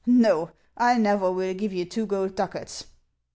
Xo, 0.07 0.49
I 0.77 0.97
never 0.97 1.31
will 1.31 1.53
give 1.53 1.87
two 1.89 2.07
gold 2.07 2.33
ducats." 2.33 2.85